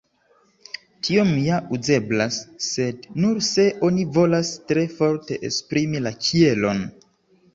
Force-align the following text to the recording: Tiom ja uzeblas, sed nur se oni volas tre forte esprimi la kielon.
Tiom 1.07 1.27
ja 1.47 1.57
uzeblas, 1.77 2.37
sed 2.69 3.05
nur 3.25 3.43
se 3.49 3.67
oni 3.89 4.05
volas 4.15 4.49
tre 4.71 4.85
forte 5.01 5.37
esprimi 5.51 6.05
la 6.07 6.17
kielon. 6.29 6.83